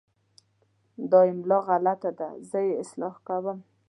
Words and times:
دا 1.11 1.19
املا 1.31 1.57
غلط 1.67 2.01
ده، 2.17 2.27
زه 2.49 2.57
یې 2.65 2.73
اصلاح 2.83 3.15
کوم. 3.27 3.57